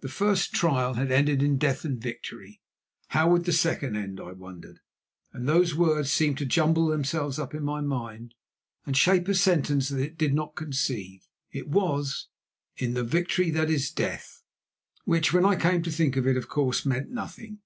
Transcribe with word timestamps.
The 0.00 0.10
first 0.10 0.52
trial 0.52 0.96
had 1.00 1.10
ended 1.10 1.42
in 1.42 1.56
death 1.56 1.86
and 1.86 1.98
victory. 1.98 2.60
How 3.16 3.30
would 3.30 3.46
the 3.46 3.54
second 3.54 3.96
end? 3.96 4.20
I 4.20 4.32
wondered, 4.32 4.80
and 5.32 5.48
those 5.48 5.74
words 5.74 6.10
seemed 6.10 6.36
to 6.36 6.44
jumble 6.44 6.88
themselves 6.88 7.38
up 7.38 7.54
in 7.54 7.64
my 7.64 7.80
mind 7.80 8.34
and 8.84 8.94
shape 8.94 9.28
a 9.28 9.34
sentence 9.34 9.88
that 9.88 10.00
it 10.02 10.18
did 10.18 10.34
not 10.34 10.56
conceive. 10.56 11.26
It 11.52 11.68
was: 11.68 12.28
"In 12.76 12.92
the 12.92 13.02
victory 13.02 13.48
that 13.52 13.70
is 13.70 13.90
death," 13.90 14.42
which, 15.06 15.32
when 15.32 15.46
I 15.46 15.56
came 15.56 15.82
to 15.84 15.90
think 15.90 16.16
of 16.18 16.26
it, 16.26 16.36
of 16.36 16.48
course, 16.48 16.84
meant 16.84 17.08
nothing. 17.10 17.60